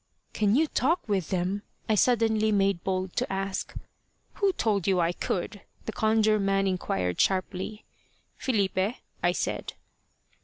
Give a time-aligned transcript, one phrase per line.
[0.33, 3.75] "Can you talk with them?" I suddenly made bold to ask.
[4.41, 7.85] "Who told you I could?" the Conjure man inquired sharply.
[8.35, 9.73] "Filipe," I said.